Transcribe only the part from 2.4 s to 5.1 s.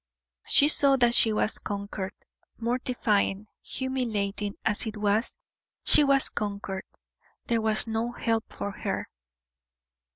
mortifying, humiliating as it